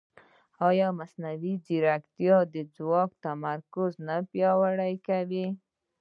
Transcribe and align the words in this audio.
ایا 0.67 0.87
مصنوعي 0.99 1.53
ځیرکتیا 1.65 2.37
د 2.53 2.55
ځواک 2.75 3.09
تمرکز 3.23 3.91
نه 4.07 4.17
پیاوړی 4.29 4.93
کوي؟ 5.07 5.47